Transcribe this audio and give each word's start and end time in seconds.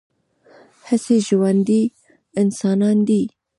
هسې 0.87 1.15
ژوندي 1.25 1.81
انسانان 2.41 2.97
دي 3.07 3.21